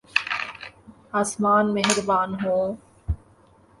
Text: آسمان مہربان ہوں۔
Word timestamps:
آسمان 1.21 1.65
مہربان 1.73 2.29
ہوں۔ 2.43 2.65